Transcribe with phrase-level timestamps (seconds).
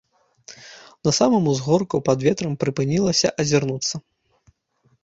[1.07, 3.95] На самым узгорку пад ветрам прыпынілася азірнуцца.